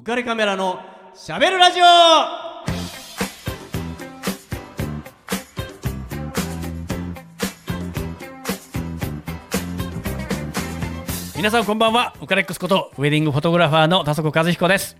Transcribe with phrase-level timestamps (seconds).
[0.00, 0.80] 浮かれカメラの
[1.14, 1.84] しゃべるラジオ
[11.36, 14.96] 皆さんこんばんはウカレックスことウェディングフォトグラファーの田底和彦です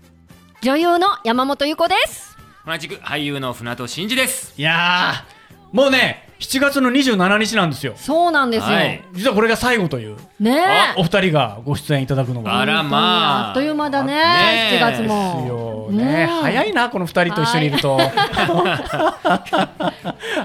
[0.61, 2.37] 女優の山本優子です。
[2.63, 4.53] 同じく俳優の船戸真二です。
[4.55, 8.75] いやーもうね7月の27日なんですよそうなんですよ。
[8.75, 10.57] はい実はこれが最後というね
[10.97, 10.99] え。
[10.99, 14.13] お二人がご出演いただくのがあらまああっという間だね。
[14.15, 15.45] ねえ7月ですも。
[15.47, 17.99] よねうん早いなこの二人と一緒にいると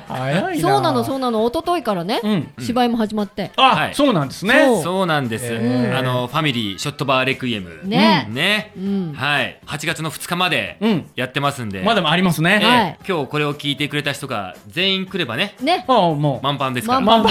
[0.09, 1.47] 早いなそうなのそうなの。
[1.47, 3.53] 一昨日からね、うん芝居も始まって。
[3.57, 5.47] あ、はいそうなんですねそうそうなんです。
[5.49, 7.81] えーあのファミリーショットバーレクイエム。
[7.85, 8.73] ねね。
[8.77, 9.59] うんはい。
[9.67, 11.81] 8月の2日までうんやってますんで。
[11.83, 15.85] まだもありますね、ええはい今日これを聞いてくれた人が全員来ればね、ね。
[15.89, 17.01] あもう満帆ですから。
[17.01, 17.31] 満ま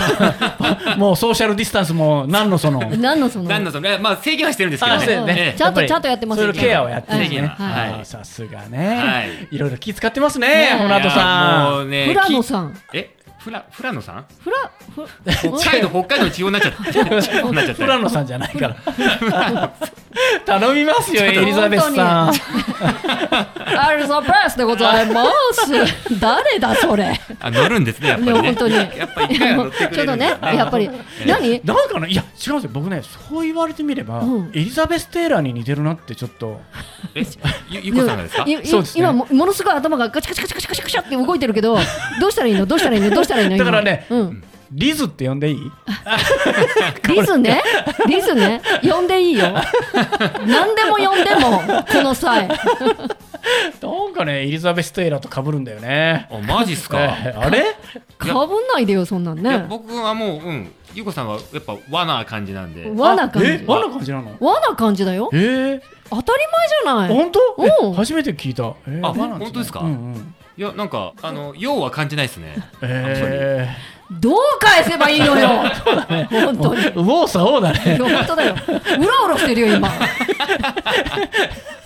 [0.93, 3.49] あ、 もうソーシャルディスタンスも何のその何のその？
[3.49, 5.05] なんだその、まあ制限はしてるんですけどね。
[5.05, 12.43] ねええちゃんとちゃんとやってますそういうケアをやってるね、はいさすがね、はいいろいろ気使ってますねねホナトさもうね、フラノん。
[12.43, 12.77] さん。
[12.93, 14.25] え、フラフラノさん？
[14.39, 16.83] フラ、フ北海道北海道の地方になっちゃった。
[17.21, 17.83] 地方になっちゃった。
[17.83, 18.75] フラノさんじゃないから
[20.45, 25.71] 頼みますよエリザベスさんアルザベスでございます。
[26.19, 27.19] 誰だそれ。
[27.41, 28.47] あ乗るんですねやっぱねりね。
[28.47, 28.75] 本当に。
[28.75, 30.89] やっぱり一回は乗ってくれちょっとねやっぱり
[31.25, 31.61] 何？
[31.65, 36.61] なんかないや違うんですよ僕ねそう言われてみれば、うんエリザベス・テイラーに似てるなってちょっと
[37.13, 37.25] え、
[37.69, 38.43] ゆゆこさんがですか？
[38.45, 41.77] いいそうですね今もものすごい頭がガチカチカチカチカチカチって動いてるけど、
[42.21, 42.65] どうしたらいいの？
[42.65, 43.09] どうしたらいいの？
[43.09, 43.55] どうしたらいいの？
[43.57, 44.43] 今だからねうん。
[44.77, 45.71] リズって呼んでいい？
[47.07, 47.61] リズね、
[48.07, 49.45] リズね、呼んでいいよ。
[50.45, 52.47] 何でも呼んでも、この際。
[52.47, 52.53] な
[54.09, 56.97] んかねエリザベス・テイラーと被るんだよねあマジっすか？
[56.99, 57.63] えーあれ？
[58.17, 59.65] かぶんないでよ、そんなんいやね。
[59.69, 62.89] 僕はもううんゆこさんはやっぱ和な感じなんで。
[62.95, 63.63] 和な感じ。
[63.67, 64.31] 和な感じなの？
[64.39, 65.29] 和な感じだよ。
[65.33, 67.09] えー、当たり前じゃない。
[67.09, 67.39] 本当？
[67.57, 69.79] うんえ初めて聞いた、えーあ和なん本当ですか？
[69.81, 72.55] うんうんいやなんかあの用は感じないですね。
[72.81, 73.67] え
[74.11, 75.47] どう返せばいいのよ。
[76.29, 76.81] 本当に。
[76.81, 78.55] ー、右往左往だね本当だよ。
[78.67, 79.91] うろうろしてるよ、今。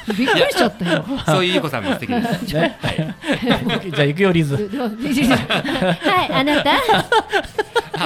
[0.18, 1.06] びっくりしちゃったよ。
[1.25, 2.53] そういうゆこさんも素敵です。
[2.56, 6.72] ねじゃあ行くよリズはい、あなた。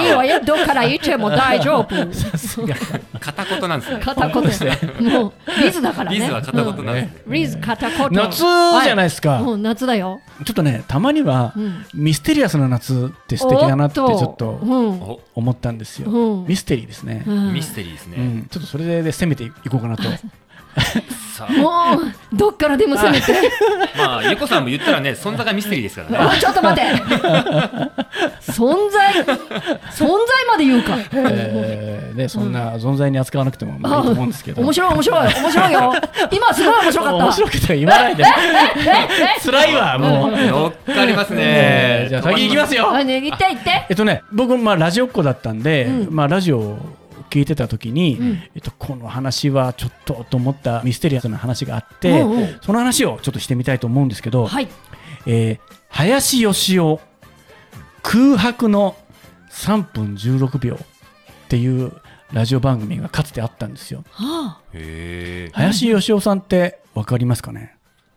[0.02, 1.86] いいわよ、どっから行っても大丈夫。
[3.20, 4.00] 片言なんですね。
[4.00, 4.64] 片言です
[5.00, 5.32] もう、
[5.62, 6.18] リズだからね。
[6.18, 8.08] リズは片言なんですリズ片言。
[8.12, 10.20] 夏じゃないですか、うん、夏だよ。
[10.44, 14.48] ちょっとねたまには、うんミステリアスな夏って素敵だなってちょっと
[15.34, 18.16] 思ったんですよ、うんミステリーですね、うんミステリーですね。
[18.18, 20.02] うん、ちょっとそれで攻めていこうかなと
[21.58, 23.32] もう、どっからでも攻めて。
[23.98, 26.32] まあゆこさんも言ったらね存在がミステリーですからね。
[26.32, 26.92] あ、ちょっと待って。
[28.52, 30.08] 存在、存在
[30.48, 30.96] まで言うか。
[31.12, 35.94] えーね、そんな存在に扱わなくてもまあいいと思うんですけど面白い、面白い、面白いよ。
[36.30, 37.24] 今すごい面白かった。
[37.24, 38.24] 面白くて言わないで
[39.44, 41.38] 辛いわもう、乗っかりますね。
[41.40, 43.86] えーじゃあ先行きますよあね、言って言って。
[43.88, 46.78] えっとね僕まあラジオっ子だったんで、うんまあラジオを
[47.30, 54.68] 聞いてた時に、んえっと、この話はちょっとと思ったミステリアスな話があって、うんうんその話をちょっとしてみたいと思うんですけど、はい。
[55.26, 56.98] えー林芳雄
[58.02, 58.96] 空白の
[59.50, 60.78] 3分16秒っ
[61.48, 61.92] ていう
[62.32, 64.02] ラジオ番組がかつてあったんですよ。
[64.10, 64.60] はあ。
[64.72, 65.50] へえ。
[65.54, 67.73] 林芳雄さんってわかりますかね？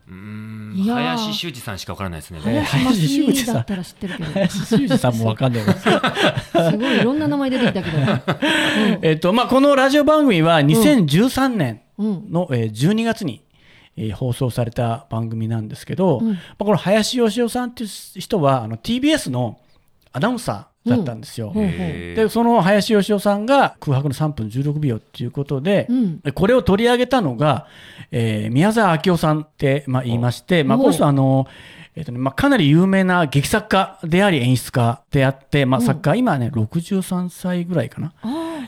[0.08, 2.40] うーん林修二さんしかわからないですね。
[2.46, 4.32] えー林修二さん二だったら知ってるけど。
[4.32, 5.80] 林修二さんもわかんないです。
[6.72, 9.00] すごいいろんな名前出てきたけど。
[9.02, 12.32] えっとまあ、このラジオ番組は2013年うん。
[12.32, 13.44] の、えー12月に、
[13.98, 17.90] えー放送された番組なんですけど、うんまあ、この林芳雄さんっていう
[18.20, 19.60] 人はあの TBS の
[20.14, 21.52] アナウンサーだったんですよ。
[21.56, 21.64] うん。
[21.64, 26.22] へでその林芳雄さんが空白の3分16秒っていうことで、うん。
[26.34, 27.68] これを取り上げたのが、
[28.12, 31.48] えー宮沢明夫さんって、まあ、言いまして、まあ、おこの人はあの、
[31.96, 35.86] えっとねまあ、かなり有名な劇作家であり演出家であって、まあ、うん。
[35.86, 38.14] 作家、今はね63歳ぐらいかな。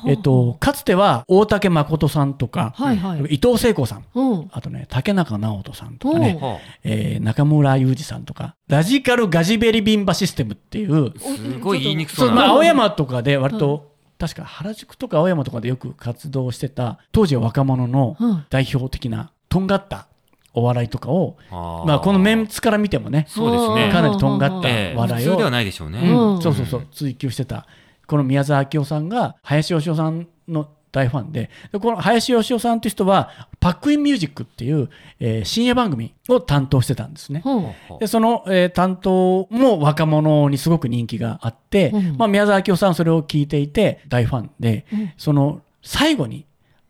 [0.07, 3.35] えっと、かつては大竹誠さんとか、はいはい。
[3.35, 4.05] 伊藤聖子さん。
[4.13, 4.49] うん。
[4.51, 8.55] あとね竹中直人さんとかね、はえー中村雄二さんとか。
[8.67, 11.07] ラジカルガジベリビンバシステムっていう。
[11.07, 12.35] あすごい言いにくそそううな。
[12.35, 18.45] まあ青山とかで割と、確か原宿とか青山とかでよく活動してた当時は若者のうん。
[18.49, 20.07] 代表的なとんがった
[20.53, 23.91] お笑いとかを、まあ、このメンツから見てもねそうですね。
[23.91, 24.97] かなりとんがったええ。
[24.97, 25.99] 笑いを、普通ではないでしょうね。
[25.99, 26.35] うん。
[26.35, 26.41] うん。
[26.41, 27.67] そうそうそう追求してた
[28.09, 33.29] この宮沢明夫さんが林芳雄さんの大ファンででこの林芳雄さんという人は
[33.59, 34.89] パックインミュージックっていう、
[35.19, 37.43] えー深夜番組を担当してたんですね。
[37.45, 37.99] うん。
[37.99, 46.45] でその、えー担当も若者にすごく人気があって、うんまあ、宮沢明夫さんはそれを聞いていて大ファンで、うんその最後に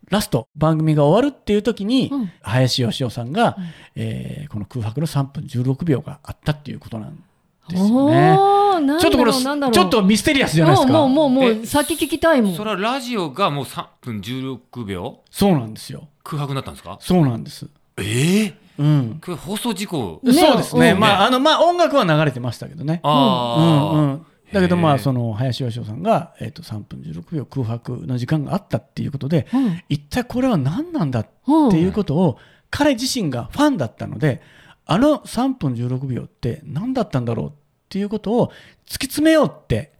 [0.10, 3.58] ラスト番組が終わるっていう時に、うん林芳雄さんが、
[3.96, 7.22] えーこの空白の3分16秒があったっていうことなん
[7.70, 8.38] ですよね。
[9.00, 10.94] ちょっとこれちょっとミステリアスじゃないですか。
[10.94, 16.08] もうもうもうもえう先聞きたいもんそれはラジオがもう3分16秒そうなんですよ。
[16.24, 16.98] 空白になったんですか？
[17.02, 17.68] そうなんです。
[17.98, 19.22] ええうん。
[19.38, 20.92] 放送事故ねそうですね。
[20.92, 23.02] うんまああのまあ音楽は流れてましたけどね。
[23.04, 24.26] うんああ、うん。
[24.54, 32.38] だけどまあその林芳雄さんがえっ、と3分16秒空白の時間があったっていうことで、うん一体これは何なんだっうんていうことを
[32.72, 34.42] 彼自身がファンだったので
[34.88, 37.52] あの3分16秒って何だったんだろうっ
[37.90, 39.92] ていうことを突き詰めようって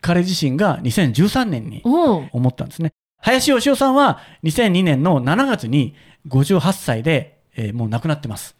[0.00, 1.88] 彼自身が2013年にう。
[1.88, 2.92] ん思ったんですね。
[3.18, 5.94] 林芳雄さんは2002年の7月に
[6.28, 8.56] 58歳で、えーもう亡くなってます。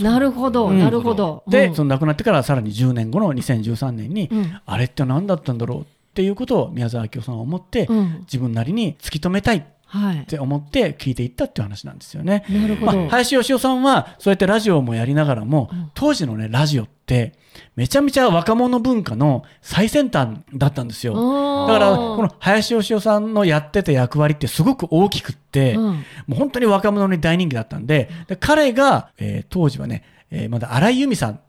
[0.00, 0.78] なるほど、うん。
[0.78, 1.44] なるほど。
[1.48, 1.74] で、うん。
[1.74, 4.60] その亡くなってからさらに10年後の2013年に、うん。
[4.64, 5.84] あれって何だったんだろうっ
[6.14, 8.18] ていうことを宮沢明夫さんは思って、うん。
[8.20, 9.58] 自分なりに突き止めたい。
[9.58, 10.26] っはい。
[10.26, 12.44] て思って聞いていったっていう話なんですよね。
[12.50, 12.92] なるほど。
[12.98, 17.32] まあ、林芳雄さんはそうやってラジオもやりながらも、うん当時のねラジオって
[17.74, 21.14] めちゃめちゃ若者文化の最先端だったんですよ。
[21.66, 31.40] だからこの林芳雄さんのやってた役割ってすごく大きくって、うんもう本当に若者に大人気だったんでで彼が、えー当時はね、えーまだ荒井由実さん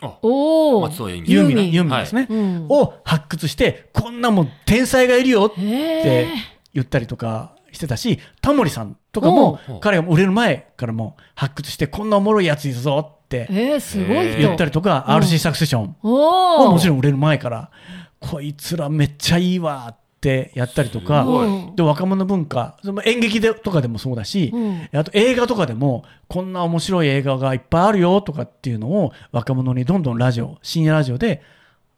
[0.00, 0.80] あおお。
[0.80, 6.28] 松尾由ユーミンユーミンですね、うんを発掘してこんなもん天才がいるよって。
[6.74, 14.38] 言ったりとかしてたしタモリさんとかも彼が売れる前からもう発掘してこんなおもろいやついるぞってえー、すごい人。
[14.40, 16.72] 言ったりとか、うん RC サクセションおはお。
[16.72, 17.70] もちろん売れる前から
[18.20, 21.26] こいつらめっちゃいいわってやったりとか
[21.74, 31.42] で若者文化その演劇でとかでもそうだし、うんあと映画とかでもこんな面白い映画がいっぱいあるよとかっていうのを若者にどんどんラジオ深夜ラジオで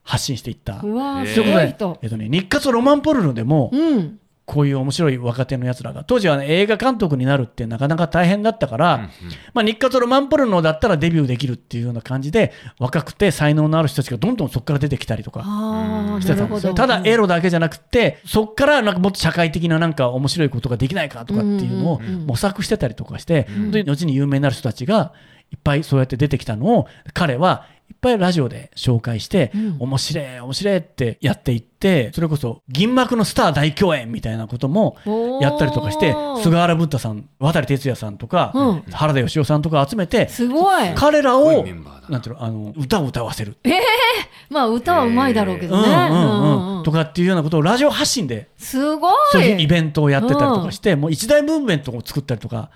[0.04, 0.80] 発信していった。
[0.82, 1.22] うわ。
[1.24, 4.18] えっとね、日活ロマンポルノでもうん。
[4.46, 6.04] こういう面白い若手のやつらが。
[6.04, 9.08] 当時は、ね、映画監督になるってなかなか大変だったから、うんうん。
[9.54, 16.20] まあ、日活ロマンポルノだったらデビューできるっていうような感じで若くて才能のある人たちがどんどんそこから出てきたりとかしなるほど。
[16.20, 16.74] てたんですよ。
[16.74, 23.70] ただエロだけじゃなくてそこからなんかもっと社会的ななんか面白いことができないかとかっていうのをうんうんうん模索してたりとかして、うん。
[23.70, 25.12] で後に有名になる人たちが
[25.52, 29.76] いっぱいそうやって出てきたのを彼はいっぱいラジオで紹介して、うん。
[29.78, 34.96] 面白い面白いってやっていってそれこそ銀幕のスター大共演みたいなことも
[35.40, 38.82] やったりとかして菅原文太さん渡哲也さんとか、うん。
[38.90, 40.94] 原田芳雄さんとか集めてすごい。
[40.94, 41.64] 彼らを
[42.08, 42.18] な。
[42.18, 43.56] んていうのあの歌を歌わせる、
[44.50, 45.88] まあ、歌はうまいだろうけどね。
[45.88, 46.00] うんうん。
[46.00, 46.82] うんうんうん。
[46.84, 49.12] とかっていうようなことをラジオ発信ですごい。
[49.32, 52.70] そういうイベントをやってたりとかして、もう一大ムーブメントを作ったりとか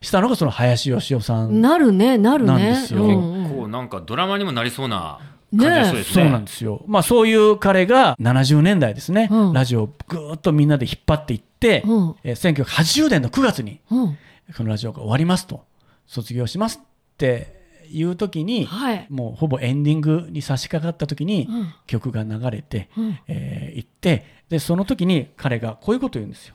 [0.00, 2.52] したのがその林芳雄さん、なるね、なるね。
[2.52, 3.02] なんですよ。
[3.04, 3.60] うん結うん。
[3.62, 5.18] 構なんかドラマにもなりそうな
[5.50, 6.30] 感じがそうですそうね。
[6.30, 9.52] なんですよ、まあ、そういう彼が70年代ですね、うん。
[9.52, 12.14] ラジオをぐーっとみんなで引っ張っていって、うん。
[12.24, 14.18] えー1980年の9月にうん。
[14.56, 15.64] このラジオが終わりますと
[16.06, 17.56] 卒業しますって
[17.90, 19.06] いう時に、はい。
[19.10, 21.72] もうほぼエンディングに差し掛かった時にうん。
[21.86, 23.18] 曲が流れて、うん。
[23.28, 26.54] えー行ってでその時に彼がこういうことを言うんですよ、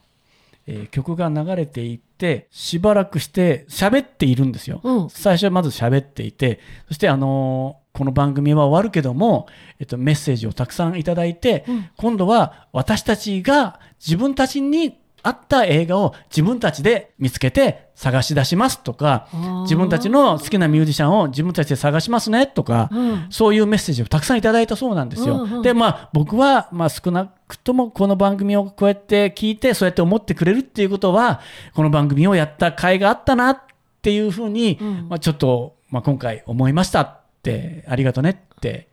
[0.67, 5.09] えー曲が流れていってしばらくして喋っているんですよ、うん。
[5.09, 9.47] 最初はまず喋っていてそしてあのーこの番組は終わるけども、
[9.77, 11.89] えっと、メッセージをたくさんいただいて、うん。
[11.97, 19.27] 今度は私たちが自分たちに合った映画を自分たちで見つけて探し出しますとか
[19.63, 23.27] 自分たちの好きなミュージシャンを自分たちで探しますねとか、うん。
[23.29, 25.43] そういうメッセージをたくさんいただいたそうなんですよ。
[25.43, 25.61] うんうん。
[25.61, 31.41] で、まあ、僕は、まあ、少なくともこの番組をこうやって聞いて、そうやって思ってくれるっていうことは、
[31.73, 33.59] この番組をやった甲斐があったなっ
[34.01, 35.07] ていうふうに、うん。
[35.09, 38.90] まあ、ちょっと、まあ、今回思いましたって、ありがとねって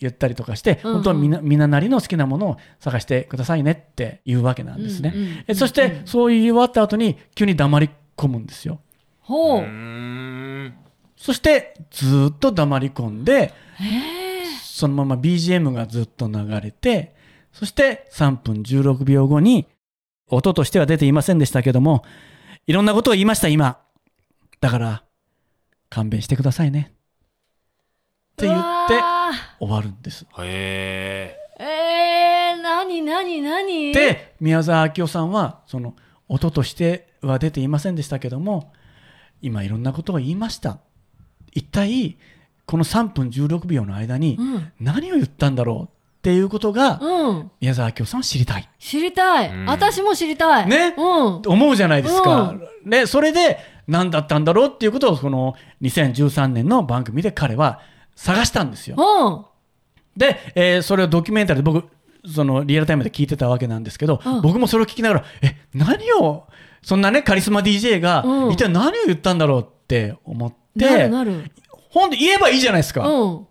[0.00, 5.12] 言ったりとかして、うんうん本当はみんなみんななりの好きなものを探してくださいねっていうわけなんですね。
[5.14, 8.80] うんうんえそして、そう言い終わった後に、急に黙り込むんですよ。
[9.20, 9.62] ほう。
[11.16, 13.52] そして、ずーっと黙り込んで。
[14.62, 17.14] そのまま BGM がずっと流れて、
[17.52, 19.66] そして3分16秒後に、
[20.28, 22.02] 音としては出ていませんでしたけども、
[22.66, 23.78] いろんなことを言いました、今。
[24.60, 25.04] だから、
[25.90, 26.94] 勘弁してくださいね。
[28.40, 29.00] って言って
[29.58, 30.26] 終わるんです。
[30.38, 35.94] へーえー、なになになにで、宮沢明夫さんは、その、
[36.26, 38.72] 音としては出ていませんでしたけども、
[39.42, 40.78] 今いろんなことを言いました。
[41.52, 42.16] 一体、
[42.66, 44.72] この3分16秒の間にうん。
[44.80, 47.50] 何を言ったんだろうっていうことが、うん。
[47.60, 48.68] 宮沢明夫さんは知りたい。
[48.78, 49.50] 知りたい。
[49.50, 50.68] うん私も知りたい。
[50.68, 51.42] ねうん。
[51.44, 52.54] 思うじゃないですか。
[52.84, 57.80] ね、それで何だったんだろうっていうことをこの2013年の番組で彼は
[58.22, 58.96] 探したんですよ。
[58.98, 59.44] うん。
[60.16, 61.88] で、えーそれをドキュメンタリーで僕
[62.30, 66.46] そのリアルタイムで聞いてたわけなんですけど、うん僕もそれを聞きながらえ何を
[66.82, 71.50] そんなねカリスマ DJ がうん一体何を言ったんだろうって思って、なるなる。
[71.90, 73.46] ほんで言えばいいじゃないですか、うん。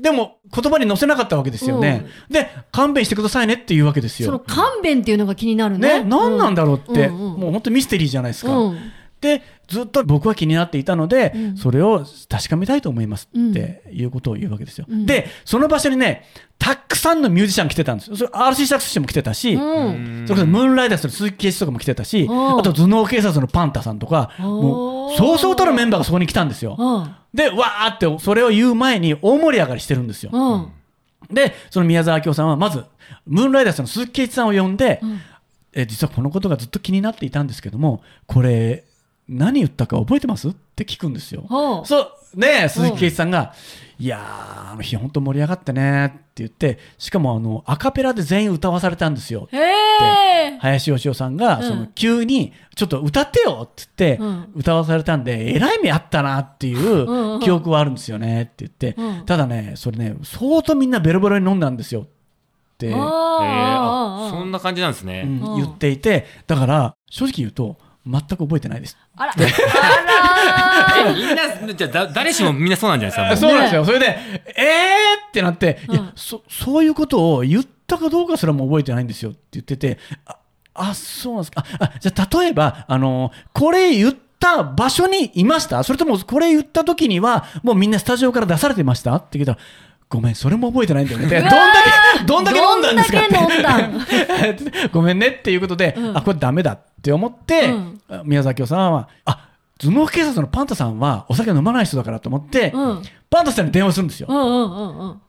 [0.00, 4.44] でも言葉に載せなかったわけですよね、で勘弁してくださいねっていうわけですそのよ。
[4.46, 5.98] 勘弁っていうのが気になるね。
[6.00, 8.56] ね、何なんだろうって、うんうんもう本当ミステリーじゃないですか。
[8.56, 8.78] うん。
[9.22, 14.86] でずっと僕は気になっていたので、うんそれを確かめたいと思いますっていうことを言うわけですよ。
[14.88, 16.26] うんでその場所にね
[16.58, 18.16] たくさんのミュージシャン来てたんですよ。
[18.16, 20.24] それ RC サクセションも来てたし、うん。
[20.26, 26.76] それこそムーンライダースの鈴木圭一とかも来てたし、うんあと頭脳警察のパンタさんとか、もうそうそうたるメンバーがそこに来たんですよ。
[26.78, 27.14] うん。
[27.32, 30.30] で、わーってそれを言う前に大盛り上がりしてるんですよ。
[30.32, 31.34] うん。
[31.34, 32.84] で、その宮沢明夫さんはまず、
[33.26, 35.20] ムーンライダースの鈴木圭一さんを呼んで、うん
[35.74, 38.84] え実はこのことがずっと気になっていたんですけども、これ、
[39.32, 40.50] 何言ったか覚えてます？
[40.50, 41.46] って聞くんですよ。
[41.84, 43.54] そう、ねえ鈴木圭一さんが、
[43.98, 49.48] いやー、あの日本当盛り上がってねって言って、しかもあの、アカペラで全員歌わされたんですよ。
[49.52, 50.58] へえ。
[50.60, 51.68] 林芳雄さんが、うん。
[51.68, 58.94] その急に、ちょっと歌ってよって言ってうん、歌わされたんで、えらい目あったなっていんう記憶はあるんですよねって言って。
[58.96, 62.06] うん、ただね、それね、相当みんなベロベロに飲んだんですよっ
[62.78, 65.22] て、そんな感じなんですね。
[65.26, 65.40] うん。
[65.56, 68.96] 言っていて、だから、正直言うと、全く覚えてないです。
[69.16, 69.32] あら。
[69.32, 73.48] あらえみんな、じゃ誰しもみんなそうなんじゃないですか？
[73.48, 73.84] そうなんですよ。
[73.84, 74.06] それで、
[74.56, 80.36] えーってなって、いうんや、そ、そういうことを言ったかどうかすらも覚えてないんですよって言ってて、あ、
[80.74, 81.64] あそうなんですか？
[81.78, 85.82] あ、あじゃあ例えば、あの、これ言った場所にいました？
[85.84, 89.14] それともこれ言った時には、もうみんなスタジオから出されてました？
[89.14, 89.58] って聞いたら、
[90.12, 91.26] ごめん、それも覚えてないんだよね。
[91.26, 91.58] でどんだ
[92.18, 104.26] け、どんだけ飲んだんですかってごめんねっていうことで、うんあ、これダメだって思って、うん宮崎さんは、あ、頭脳警察のパンタさんはお酒飲まない人だからと思って、うんパンタさんに電話するんですよ。
[104.28, 105.21] うんうんうんうん。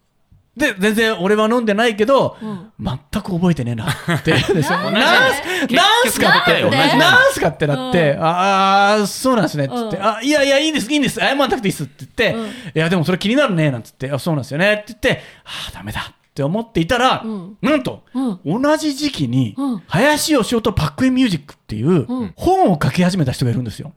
[0.56, 2.72] で、全然俺は飲んでないけど、うん。
[2.80, 4.34] 全く覚えてねえなって。
[4.34, 4.40] で？
[4.62, 7.48] しょなんでなんすなんすかって、なんすか？
[7.48, 8.24] ってなって、うん。
[8.24, 10.04] ああ、そうなんですね、つって、うん。
[10.06, 12.46] あ、いやいや、いいです、いいんです、謝らなくていいですって言って、うん。
[12.46, 17.58] いや、でもそれ気になるね、なんつって、あ、そうなんですよね、って言って、ああ、ダメだって思っていたら、うん。
[17.62, 18.22] なんと、う
[18.56, 18.62] ん。
[18.62, 19.84] 同じ時期に、うん。
[19.88, 22.34] 林芳雄とパックインミュージックっていううん。
[22.36, 23.92] 本を書き始めた人がいるんですよ。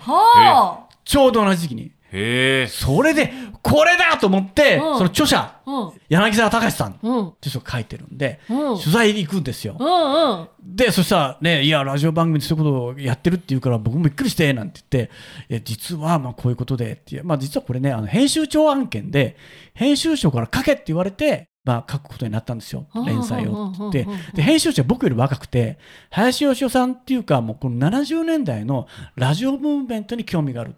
[0.00, 1.92] はちょうど同じ時期に。
[2.12, 2.66] へえ。
[2.68, 4.80] それで、これだと思って、うん。
[4.80, 5.60] その著者、
[6.08, 8.78] 柳沢隆さんってうん人が書いてるんで、うん。
[8.78, 9.76] 取材に行くんですよ。
[10.62, 15.12] で、そしたらね、いや、ラジオ番組でそういうことをやってるって言うから、僕もびっくりして、なんて言って、
[15.48, 19.36] いや、実は、まあ、こういうことで、ってまあ、実はこれね、あの、編集長案件で、
[19.74, 22.86] 編集長から書けって言われて、まあ、書くことになったんですよ。
[22.90, 23.02] は。
[23.02, 24.36] あ連載をって言って。
[24.36, 25.78] で、編集長は僕より若くて、
[26.10, 28.86] 林芳雄さんっていうか、もうこの70年代の
[29.16, 30.74] ラジオムーブメントに興味がある。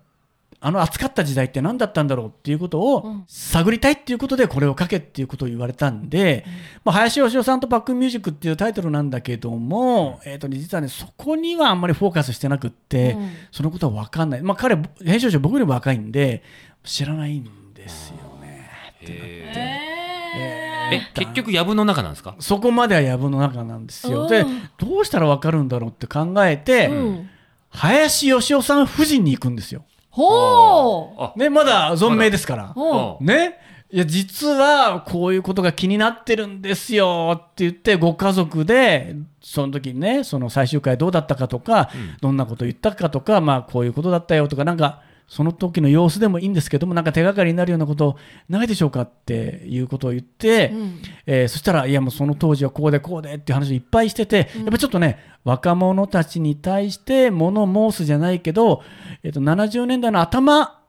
[0.62, 3.24] あの熱かった時代って何だったんだろうっていうことうをん。
[3.26, 6.44] 探りたいっていうことでこれを書けっていうことを言われたんで、
[6.84, 13.30] まあ、林芳雄さんとバックミュージックっていうタイトルなんだけども、えーとね、実はねそこにはあんまりフォーカスしてなくって、うん。
[13.50, 16.42] そのことは分かんない、まあ、彼編集長僕より若いんで
[16.84, 18.70] 知らないんですよね。
[19.02, 19.48] え
[20.92, 22.34] え、結局、藪の中なんですか？
[22.38, 24.28] そこまでは藪の中なんですよ。
[24.28, 24.68] でうん。
[24.76, 27.30] どうしたら分かるんだろうって考えて、うん。
[27.70, 29.84] 林芳雄さん夫人に行くんですよ。
[30.20, 31.22] ほう。
[31.22, 32.74] あ、ね、まだ存命ですから。
[33.20, 33.58] ね。
[33.92, 48.16] いや、実は、こういうことが気になってるんですよって言って、ご家族で、その時にね、その最終回どうだったかとか、どんなこと言ったかとか、まあ、こういうことだったよとか、なんか、その時の様子でもいいんですけども、なんか手がかりになるようなこと
[48.48, 51.02] ないでしょうかっていうことを言って、うん。
[51.24, 58.82] えーそしたら、いや、もうその当時はこうでこうでっていう話をいっぱいしてて、やっぱちょっとね、若者たちに対して物申すじゃないけど、
[59.22, 60.80] えっと70年代の頭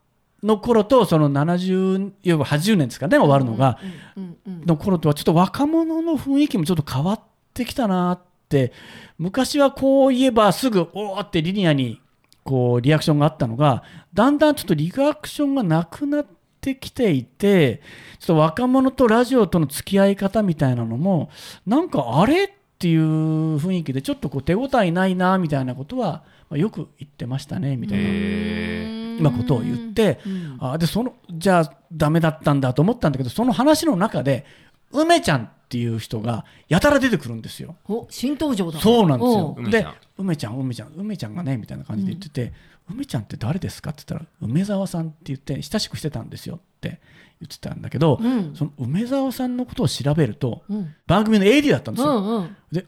[0.42, 3.78] の頃と、その70、要は80年ですかね、終わるのが、
[4.18, 4.66] うんうん。
[4.66, 7.22] の頃とはちょっと若者の雰囲気もちょっと変わっ
[7.54, 8.74] てきたなって、
[9.20, 12.02] 昔はこう言えばすぐ、おーってリニアに
[12.44, 13.84] こうリアクションがあったのが、
[14.14, 16.26] だんだんちょっとリアクションがなくなっ
[16.60, 17.82] てきていて、
[18.20, 21.30] ちょっと若者とラジオとの付き合い方みたいなのも、
[21.66, 22.50] なんかあれっ
[22.80, 29.02] ていう雰囲気で、ちょっとこう手応えないなみたいなことは、まあよく言ってましたねみたいな。
[29.30, 34.46] ことを言って、うんあでそのじゃあダメだったんだと思ったんだけどその話の中で
[34.92, 37.76] 梅ちゃんっていう人がやたら出てくるんですよ。
[37.88, 38.80] お新登場だ。
[38.80, 39.70] そうなんですよお。
[39.70, 39.88] で
[40.18, 42.52] 梅ちゃん梅ちゃん梅ちゃんがねみたいな感じで言ってて、
[42.94, 43.92] 梅ちゃんって誰ですか？
[43.92, 47.00] って言ったら梅沢さんって言って親しくしてたんですよって
[47.40, 52.18] 言ってたんだけど、うんその梅沢さんのことを調べるとうん番組の AD だったんですよ。
[52.18, 52.56] うんうん。
[52.72, 52.86] で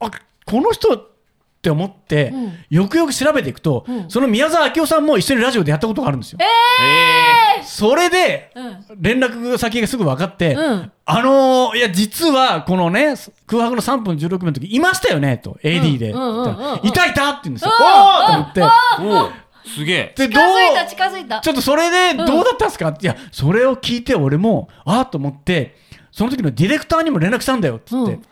[0.00, 0.10] あ
[0.44, 1.10] この人
[1.66, 2.52] っって思って、うん。
[2.70, 4.10] よくよく調べていくと、うん。
[4.10, 6.38] その宮沢明夫さんも一緒にラジオでやったことがあるんですよ。
[6.40, 8.84] えそれでうん。
[9.00, 10.92] 連絡先がすぐ分かって、うん。
[11.08, 13.14] あのーいや実はこのね
[13.46, 16.10] 空白の3分16秒の時いましたよねと AD で、
[16.88, 17.72] いたいたって言うんですよ。
[17.78, 18.62] うんおーと思って。
[18.62, 19.30] ー、おお
[19.68, 20.14] すげえ。
[20.16, 21.40] で近づいた近づいた。
[21.40, 25.76] ちょっとそれでどうだったんですか、いやそれを聞いて俺もああと思って
[26.12, 28.22] その時のディレクターにも連絡したんだよっつって、うん。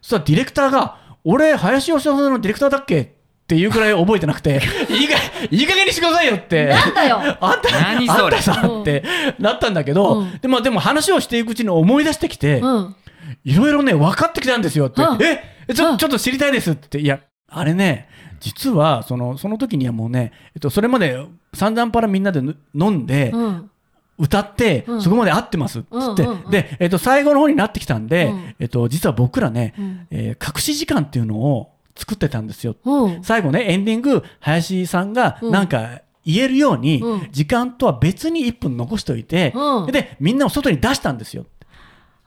[0.00, 4.60] そしたらディレクターが俺林芳雄さんのディレクターだっけっていうくらい覚えてなくて。
[4.88, 5.16] いいか
[5.50, 6.66] いい加減にしてくださいよって。
[6.66, 7.18] なんだよ。
[7.40, 8.36] あんた何それ。
[8.36, 9.04] あんたさって
[9.38, 10.38] なったんだけど、うん。
[10.40, 12.96] でもでも話をしていくうちに思い出してきて、うん。
[13.44, 15.02] いろいろね、分かってきたんですよって。
[15.02, 15.18] うん。
[15.22, 15.96] えちょ、うん。
[15.98, 17.00] ちょっと知りたいですって。
[17.00, 18.08] いや、あれね、
[18.40, 21.18] 実は、その、その時にはもうね、えっと、それまで
[21.54, 23.70] 散々パラみんなでぬ飲んで、うん
[24.18, 25.02] 歌って、うん。
[25.02, 25.80] そこまで合ってます？
[25.80, 28.54] っつって、で、えっと、最後の方になってきたんで、うん。
[28.60, 30.06] えっと、実は僕らね、うん。
[30.10, 32.76] えー隠し時間っていうのを作ってたんですよ。
[32.84, 33.24] うん。
[33.24, 35.50] 最後ね、エンディング、林さんがうん。
[35.50, 37.28] なんか言えるように、うん。
[37.32, 39.92] 時間とは別に1分残しておいて、うん。
[39.92, 41.44] で、みんなを外に出したんですよ。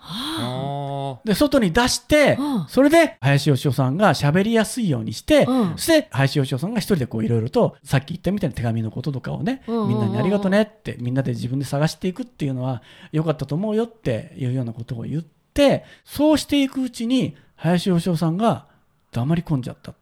[0.09, 2.65] あで、外に出して、うん。
[2.67, 5.71] それで林芳雄さんが喋りやすいようにして、うん。
[5.71, 18.65] そして林芳雄さんが一人でこういろいろと、さっき言ったみたいな手紙のこととかをね、みんなにありがとねって、みんなで自分で探していくっていうのは良かったと思うよっていうようなことを言って、そうしていくうちに林芳雄さんが
[19.11, 19.95] 黙り込んじゃったっ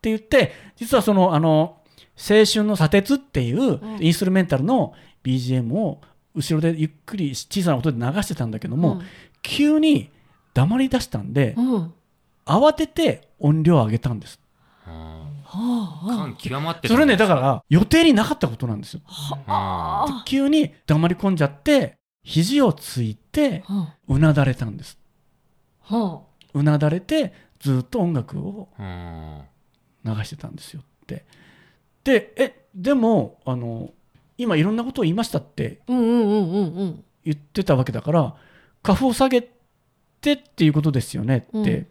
[0.00, 1.78] て言って、実はその、あの、
[2.18, 4.02] 青春の砂鉄っていううん。
[4.02, 6.00] インストゥルメンタルの BGM を
[6.36, 9.02] 後ろでゆっくり小さな音で流してたんだけども、うん。
[9.42, 10.10] 急に
[10.54, 11.94] 黙り出したんで、うん。
[12.44, 14.38] 慌てて音量を上げたんです。
[16.16, 19.00] 感極まってたそれね、だから予定になかったことなんですよ。
[19.46, 20.06] あ。
[20.08, 20.24] あ。
[20.26, 24.98] 急に黙り込んじゃって、肘をついて、はうなだれたんです。
[26.54, 28.68] うなだれて、ずっと音楽を
[30.04, 30.82] 流してたんですよ。
[30.82, 31.24] って。
[32.04, 33.90] で、え、でも、あの、
[34.38, 37.04] 今いろんなことを言いましたってうんうんうんうんうん。
[37.24, 38.34] 言ってたわけだから、
[38.82, 39.42] 花粉を下げ
[40.20, 41.86] てっていうことですよねうんって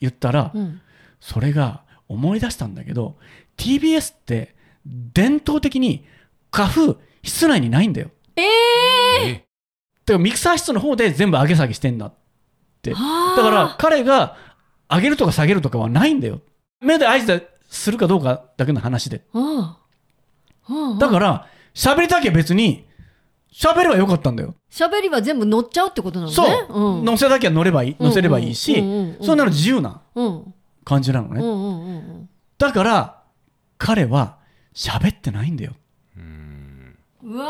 [0.00, 0.80] 言ったら、うん。
[1.20, 3.16] それが思い出したんだけど
[3.56, 4.54] TBS って
[4.86, 6.04] 伝統的に
[6.50, 8.10] 花粉室内にないんだよ。
[8.36, 9.44] えええ
[10.06, 12.12] だからミキサー室の方で全部上げ下げしてんだっ
[12.82, 12.92] て。
[12.92, 13.42] だはあ。
[13.42, 14.36] から彼が
[14.88, 16.40] 上げるとか下げるとかはないんだよ。
[16.80, 19.22] 目で合図するかどうかだけの話で。
[19.32, 19.74] うん
[20.70, 21.46] うんだから
[21.78, 22.84] 喋りたきゃ別に
[23.52, 24.56] 喋ればよかったんだよ。
[24.68, 26.34] 喋りは全部乗っちゃうってことなのね。
[26.34, 26.44] そ
[26.98, 27.04] う、ん。
[27.04, 29.24] 乗せなきゃ乗ればいい乗せればいいし、うんうんうんうん。
[29.24, 33.22] そんなの自由なうん感じなのね、うんうんうんだから
[33.76, 34.38] 彼は
[34.74, 35.74] 喋ってないんだよ。
[36.16, 36.96] うん。
[37.22, 37.46] うんうわ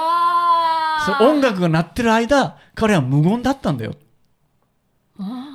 [1.01, 1.19] ー。
[1.19, 3.95] そう音楽が鳴ってる間彼は無言だったんだよ。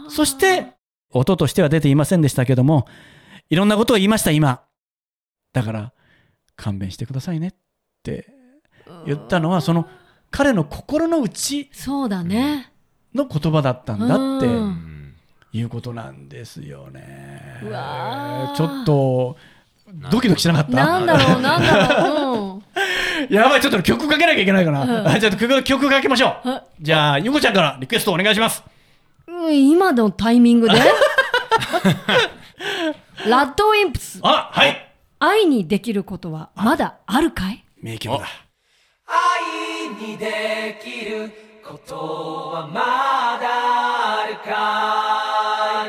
[0.10, 0.74] そして
[1.12, 2.88] 音としては出ていませんでしたけども
[3.50, 4.64] いろんなことを言いました今。
[5.54, 5.94] だから
[6.56, 7.54] 勘弁してくださいねっ
[8.02, 8.34] て
[9.06, 9.88] 言ったのはその
[10.32, 12.72] 彼の心の内そうだね。
[13.13, 14.39] の言葉だったんだっ
[15.52, 17.60] ていうことなんですよね。
[17.62, 19.38] ちょっと
[20.10, 20.72] ドキドキしなかった？
[20.72, 22.56] なんだろうなんだろう。
[22.56, 22.63] うん。
[23.30, 25.08] やばいちょっと曲かけなきゃいけないかな、うん。
[25.08, 26.50] あちょっと曲曲かけましょう。
[26.50, 28.63] はじゃあゆこちゃんからリクエストお願いします。
[29.28, 30.76] うん今のタイミングで？
[33.28, 34.20] ラッドウィンプス。
[34.24, 34.89] あはい。
[35.20, 37.63] 愛にできることはまだあるかい？
[37.82, 38.24] 名曲だ。
[38.24, 38.30] 愛
[40.04, 41.32] にできる
[41.66, 41.96] こと
[42.54, 43.48] はまだ
[44.24, 45.88] あるか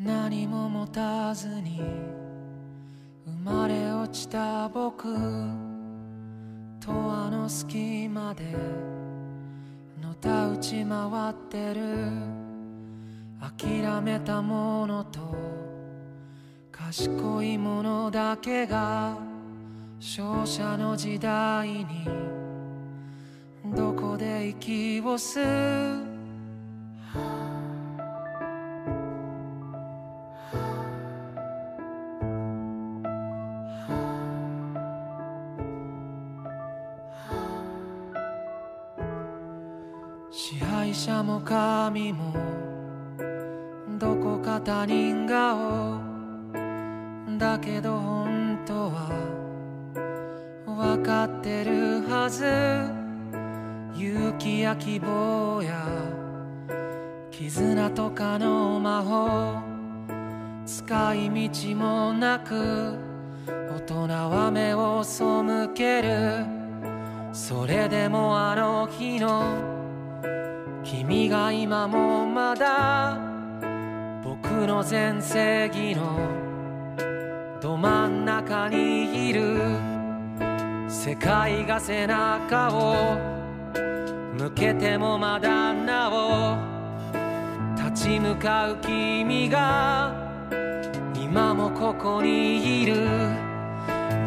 [0.00, 0.02] い？
[0.02, 1.80] 何も持たずに
[3.24, 5.14] 生まれ落ちた僕。
[6.80, 8.56] とあの隙間で
[10.02, 11.82] のたうち回ってる。
[13.40, 15.20] 諦めたものと
[16.70, 19.16] 賢いものだけが
[20.14, 22.06] 勝者の時代に
[23.74, 26.02] どこで息を吸う？
[40.30, 42.34] 支配者も神も
[43.98, 45.98] どこか他人顔
[47.38, 49.41] だけど本当は
[51.02, 52.44] かってるはず。
[53.94, 55.86] 勇気や希望や
[57.30, 59.72] 絆とかの魔法。
[60.64, 62.96] 使い道もなく
[63.46, 65.24] 大人は目を背
[65.74, 66.46] ける。
[67.32, 69.56] それでもあの日の
[70.84, 73.18] 君が今もまだ
[74.22, 76.16] 僕僕の全盛期の
[77.60, 79.71] ど真ん中にいる。
[81.04, 83.16] 世界が背中を
[84.38, 86.56] 向けてもまだなお
[87.76, 90.14] 立ち向かう君が
[91.20, 93.08] 今もここにいる。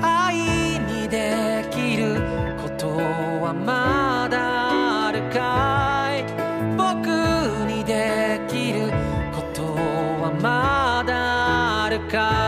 [0.02, 2.20] 愛にできる
[2.62, 6.26] ことはまだあるかい？
[6.76, 7.08] 僕
[7.72, 8.92] にできる
[9.34, 12.45] ことはまだあるかい？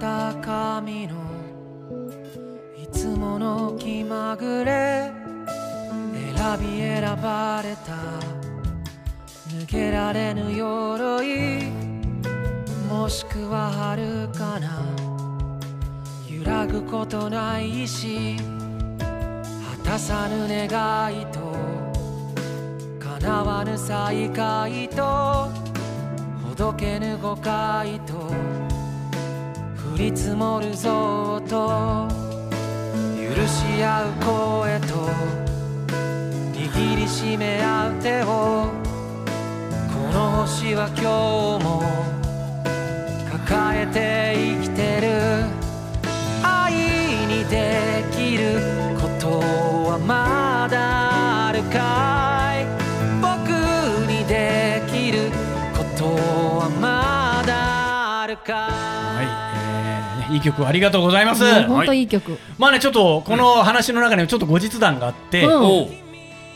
[0.00, 1.14] たまた神の
[2.82, 5.10] いつもの気まぐれ
[6.12, 7.92] 選び選ばれた
[9.48, 11.70] 抜けられぬ鎧
[12.88, 14.82] もしくは遥かな
[16.28, 18.36] 揺らぐことないし
[19.84, 20.66] 果たさぬ願
[21.20, 21.40] いと
[22.98, 25.48] 叶わぬ再会と
[26.46, 28.53] ほどけぬ誤解と
[29.94, 32.08] 降り積もるぞと
[33.16, 34.86] 許し合う声と
[36.52, 40.96] 握りしめ合う手をこの星は今
[41.60, 41.84] 日も
[43.46, 45.06] 抱えて生きてる。
[46.42, 46.72] 愛
[47.28, 48.58] にできる
[49.00, 52.66] ことはまだあるかい？
[53.22, 53.48] 僕
[54.10, 55.30] にできる
[55.72, 58.70] ことはまだあるか
[59.22, 59.26] い？
[59.26, 59.43] はい、
[60.28, 61.44] ねいい曲ありがとうございます。
[61.64, 62.38] 本当いい曲。
[62.58, 65.46] まあねちょっとこの話の中にちょっと後日談があって、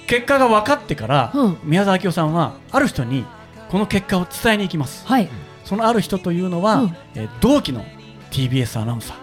[0.07, 3.25] 結果が分かってから、うん宮沢明夫さんはある人に
[3.71, 5.07] この結果を伝えに行きます。
[5.07, 5.29] はい。
[5.65, 7.85] そのある人というのは、うんえー同期の
[8.31, 9.17] TBS アナウンサー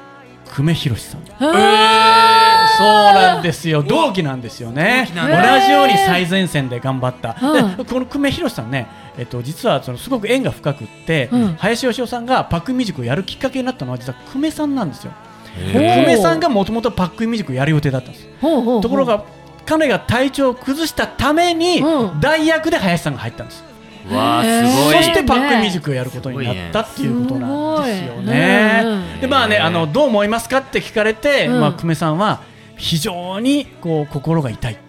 [0.56, 1.22] 久米宏さん。
[1.22, 2.35] え
[2.78, 3.84] そうなんですよ。
[3.84, 5.08] 同期なんですよね。
[5.14, 5.22] 同
[5.66, 7.78] じように最前線で頑張った、うん。
[7.78, 11.56] でこの久米宏さんね、えっと、実はそのすごく縁が深くって、うん。
[11.56, 15.12] 林芳雄さんがパックンミュージックをやるきっかけになったのは実は久米さんなんですよ。
[15.58, 18.28] へ久ー米さんがもともとパックンミュージックをやる予定だったんです。
[18.42, 18.82] ほうほうほう。
[18.82, 19.24] ところ、が
[19.66, 22.20] 彼が体調を崩したために、うん。
[22.20, 23.64] 代役で林さんが入ったんです。
[24.12, 24.98] わあすごい。
[24.98, 28.82] そしてパックンミュージックをやることになったっていうことなんですよね。
[28.84, 29.22] うんうん。
[29.22, 31.60] でまあねあのどう思いますかって聞かれて、うん。
[31.60, 32.42] まあ久米さんは
[32.78, 34.82] 非常にこう心が痛いって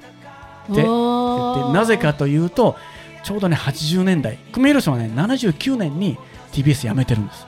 [0.71, 2.77] 言ってなぜかというと
[3.23, 6.17] ちょうどね80年代久米宏さんはね79年に
[6.53, 7.47] TBS 辞めてるんです。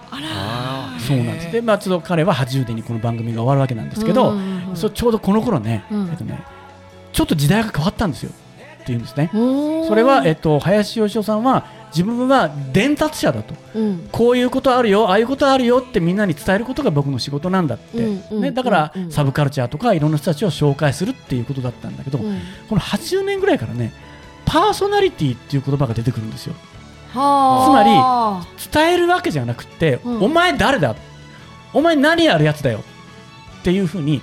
[1.07, 1.53] そうなんです。
[1.53, 6.09] でまあちょっと彼は80年にこの番組が終わるわけなんですけど、うんうそうちょうどこの頃ね、うん。
[6.11, 6.43] えっとね
[7.13, 8.31] ちょっと時代が変わったんですよ。
[8.83, 9.31] っていうんですね。
[9.33, 13.55] そそれは、えっと、林芳雄さんは自分は伝達者だと。
[13.75, 14.09] うん。
[14.13, 19.11] こういうことあるよああいうことあるよってみんなに伝えることが僕の仕事なんだって、うんうんね、だから、うんうん。
[19.13, 22.41] サブカルチャーとかいろんな人たちを紹介するっていうことだったんだけど、うん。
[22.69, 23.93] この80年ぐらいからね
[24.45, 26.55] パーソナリティっていう言葉が出てくるんですよ。
[27.15, 28.47] はあ。
[28.73, 30.23] 伝えるわけじゃなくて、うん。
[30.25, 30.95] お前誰だ？
[31.73, 32.81] お前何やるやつだよ？
[33.61, 34.23] っていうふうに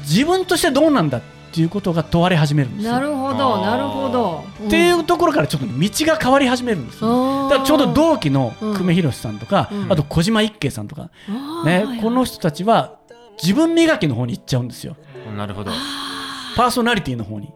[0.00, 1.18] 自分としてどうなんだ？
[1.18, 2.92] っていうことが問われ始めるんですよ。
[2.92, 4.44] なるほどなるほど。
[4.66, 5.72] っていうところからちょっと道
[6.06, 7.48] が変わり始めるんですよ。
[7.48, 9.92] だからちょうど同期の久米宏さんとか、うん。
[9.92, 11.10] あと小島一慶さんとか、
[11.64, 12.98] ねねこの人たちは
[13.42, 14.96] 自分磨きの方に行っちゃうんですよ。
[15.36, 15.72] なるほど。
[16.56, 17.52] パーソナリティの方に。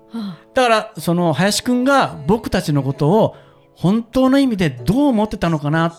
[0.55, 3.37] だからその林くんが僕たちのことを
[3.75, 5.95] 本当の意味でどう思ってたのかなっ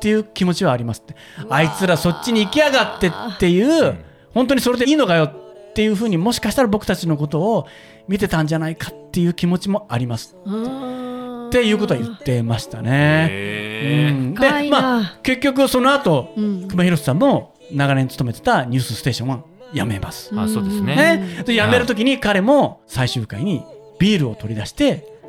[0.00, 1.14] ていう気持ちはありますって。
[1.48, 3.96] あいつらそっちに行きやがってっていう
[4.32, 5.30] 本当にそれでいいのかよ
[5.70, 7.66] っていうふうにもしかしたら僕たちのことを
[8.08, 10.36] 見てたんじゃないかっていう気持ちもあります。
[10.36, 14.10] っていうことは言ってましたね。
[14.10, 14.34] うん。
[14.34, 16.68] でまあ結局その後うん。
[16.68, 20.30] 久米宏さんも長年勤めてたニュースステーションは辞めます。
[20.36, 20.96] あそうですね。
[20.96, 23.64] ね、で辞める時に彼も最終回に
[23.98, 25.19] ビールを取り出して、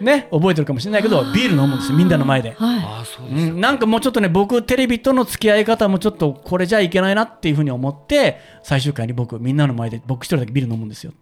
[0.00, 2.50] ね、覚えてるかもしれないけどビール飲むんですよみんなの前で。
[2.50, 11.12] はあそうなんかもうちょっとね僕テレビとの付き合い方もちょっとこれじゃいけないなっていうふうに思って最終回に僕みんなの前で僕一人だけビール飲むんですよ。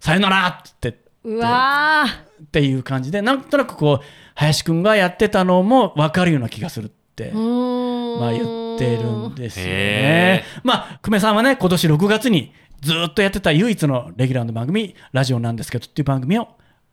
[0.00, 0.94] さよならってい。
[1.22, 2.04] うわ
[2.42, 4.04] っていう感じでなんとなくこう
[4.34, 7.32] 林くんがやってたのも分かるような気がするって。
[7.32, 8.40] まあ言
[8.76, 10.44] ってるんですよへね。
[10.64, 16.48] まあ久米さんはね今年6月にずっとやってた唯一のレギュラーの番組「ラジオなんですけど」っていう番組を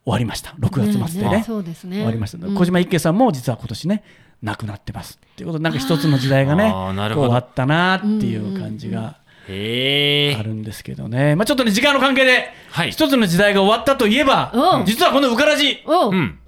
[0.08, 0.52] 終わりました。
[0.52, 1.44] 6月末でね。
[1.46, 1.98] そうですね。
[1.98, 2.56] 終わりました、うん。
[2.56, 4.04] 小島一慶さんも実は今年ね
[4.42, 5.20] 亡くなってます。
[5.34, 7.28] っていうことでなんか一つの時代がねあーなるほど。
[7.28, 9.14] こう終わったなっていう感じがあ
[9.50, 12.92] るんですけどね、まあ、ちょっとね時間の関係ではい。
[12.92, 14.84] 一つの時代が終わったといえば、う。
[14.84, 16.14] ん実はこの「うからじおう。
[16.14, 16.40] うん。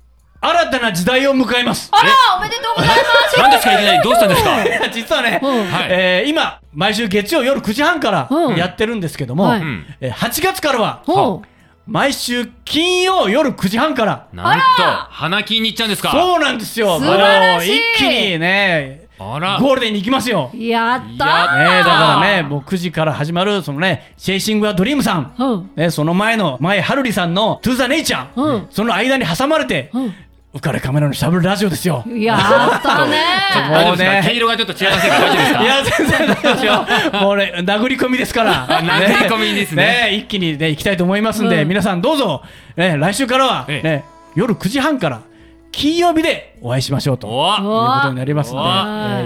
[0.42, 1.90] 新たな時代を迎えます。
[1.92, 2.96] あら、おめでとうございま
[3.30, 3.36] す。
[3.38, 4.02] 何ですかいきなり。
[4.02, 4.56] どうしたんですか？
[4.90, 5.46] 実はね、う。
[5.46, 5.88] んはい。
[5.90, 8.54] えー今毎週月曜夜9時半からう。
[8.54, 9.58] んやってるんですけども、は
[10.00, 11.48] えー8月からはほう。
[11.88, 14.28] 毎週金曜夜9時半から。
[14.32, 16.12] なんと花金に行っちゃうんですか？
[16.12, 17.00] そうなんですよ。
[17.00, 17.70] 素晴らしい。
[17.70, 19.60] もう一気にねあら。
[19.60, 20.50] ゴールデンに行きますよ。
[20.54, 21.08] やったー。
[21.08, 25.72] ね、だからね、もう9時から始まる、そのね、チェイシング・ア・ドリームさん、うん。
[25.76, 28.68] ね、その前の、前はるりさんの、トゥ・ザ・ネイチャー、うん。
[28.70, 30.14] その間に挟まれて、うん。
[30.52, 32.04] 浮かれカメラのしゃべるラジオですよ。
[32.08, 33.18] やったね
[33.86, 34.28] もうねか？
[34.30, 35.64] 毛色がちょっと違いませんか大丈夫ですか？
[35.64, 37.22] いや、全然大丈夫ですよ。
[37.22, 38.68] もうね、殴り込みですから。
[38.68, 42.42] 殴り込みですね一気にね、行きたいと思いますんで、うん皆さんどうぞ、
[42.76, 43.68] ね、来週からは、
[44.34, 45.22] 夜9時半から、
[45.72, 47.28] 金曜日でお会いしましょうと。
[47.28, 48.76] おいうことになりますので、おえ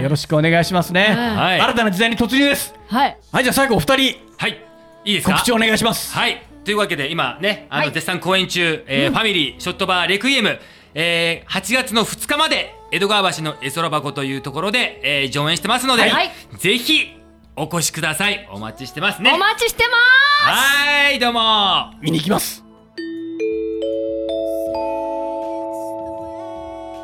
[0.02, 1.06] よろしくお願いしますね。
[1.06, 2.74] はい新たな時代に突入です。
[2.88, 3.16] はい。
[3.32, 4.60] はい、じゃあ最後お二人、はい
[5.06, 5.32] いいですか？
[5.32, 6.14] 告知お願いします。
[6.14, 6.42] はい。
[6.66, 10.58] というわけで、今ね、あの、はい絶賛公演中、えーファミリー、ショットバー、レクイエム、
[10.94, 16.30] えー8月の2日まで、江戸川橋の絵空箱というところで、えー上演してますので、はい。
[16.58, 17.16] ぜひ、
[17.56, 18.48] お越しください。
[18.52, 19.32] お待ちしてますね。
[19.34, 19.96] お待ちしてま
[20.52, 21.92] はーい、どうも。
[22.00, 22.62] 見に行きます。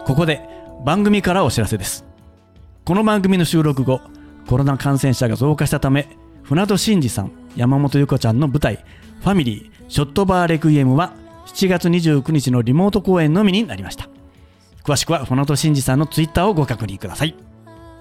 [0.07, 0.41] ここで
[0.85, 2.05] 番組からお知らせです。
[2.85, 4.01] この番組の収録後
[4.49, 6.09] コロナ感染者が増加したため
[6.43, 8.85] 船戸真二さん山本由子ちゃんの舞台
[9.23, 11.13] 「ファミリーショットバーレクイエム」は
[11.53, 14.09] 7月29日のリモート公演のみになりました。
[14.85, 17.35] 詳しくは船戸真二さんのツイッターをご確認ください。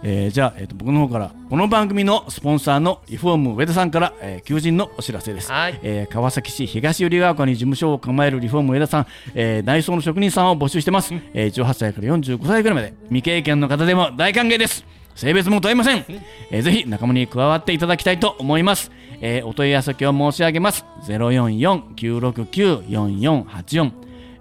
[0.01, 5.79] えーじゃあ、えーと僕の方からこの番組のスポンサーのリフォーム上田さんから、えー求人のお知らせです、はい。
[5.83, 14.85] えー川崎市東百合ヶ丘に事務所を構えるリフォーム上田さん、えー内装の職人さんを募集してます、えー18歳から45歳ぐらいまで未経験の方でも大歓迎です。
[15.15, 16.05] 性別も問いません、
[16.49, 18.89] えーぜひ仲間に加わっていただきたいと思います、
[19.21, 23.91] えーお問い合わせ先を申し上げます044-969-4484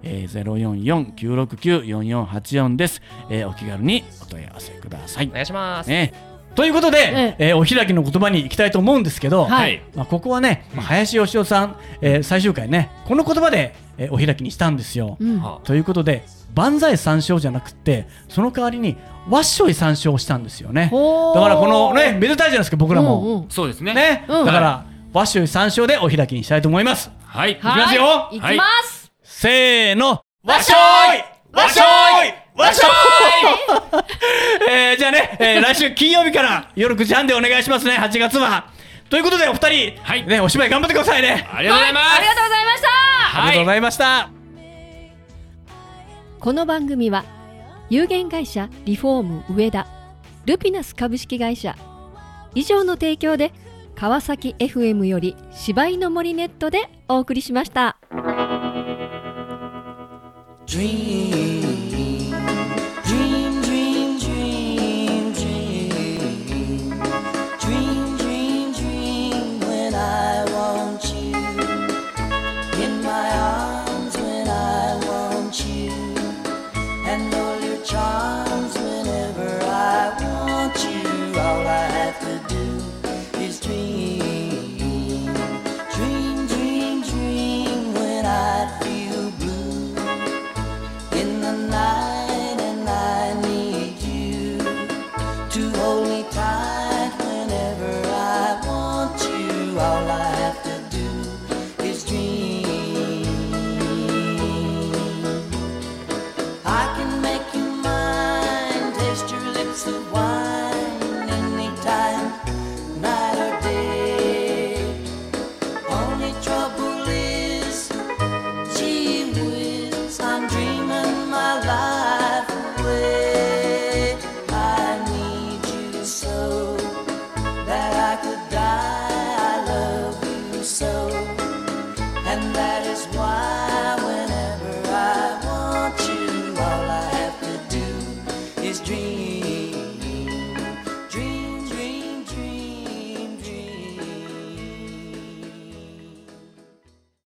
[0.03, 5.31] えー、044-969-4484です、えーお気軽にお問い合わせくださいお。
[5.31, 5.91] 願いします。
[5.91, 6.13] ね、
[6.59, 15.17] ということで、えーお開きの言葉に行きたいと思うんですけど、はいまあ、ここはね、まあ林芳雄さん、えー最終回ねこの言葉で、えーお開きにしたんですよ。
[15.21, 15.25] す。
[15.25, 15.41] うん。
[15.41, 16.25] はということで
[16.57, 18.97] 万歳三唱じゃなくてその代わりに
[19.29, 20.91] わっしょい三唱をしたんですよね。
[20.93, 23.23] だからこのねめでたいじゃないですか僕らも。
[23.23, 23.95] うんうんそうですね。
[23.95, 27.13] ね、うんだから、わっしょい三唱でお開きにしたいと思います。
[27.23, 27.53] はい。
[27.53, 29.13] いきますよはいいきます。
[29.23, 30.09] せーの
[30.43, 30.75] わっしょ
[31.15, 31.83] いわっしょ
[32.25, 32.91] いわっしょい
[34.69, 38.71] えー、じゃあね、えー、来週金曜日から夜9時半でお願いしますね、8月は。
[39.09, 41.49] ということで、お二人、はいね、お芝居頑張ってくださいね。
[41.51, 42.19] ありがとうございます。
[42.19, 42.89] ありがとうございました。
[43.39, 44.31] ありがとうございました。
[46.41, 47.25] この番組は
[47.91, 49.87] 有限会社リフォーム上田
[50.45, 51.77] ルピナス株式会社
[52.55, 53.53] 以上の提供で
[53.97, 57.97] 川崎 FM より芝居の森ネットでお送りしました。
[60.67, 61.58] Dream